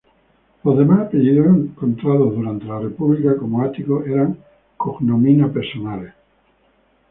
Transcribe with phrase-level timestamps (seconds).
[0.63, 4.35] Los demás apellidos encontrados durante la República, como Ático, eran
[4.75, 6.15] "cognomina" personales.